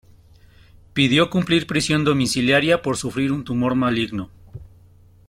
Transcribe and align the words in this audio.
Pidió 0.93 1.29
cumplir 1.29 1.67
prisión 1.67 2.03
domiciliaria 2.03 2.81
por 2.81 2.97
sufrir 2.97 3.31
un 3.31 3.43
tumor 3.43 3.75
maligno. 3.75 4.31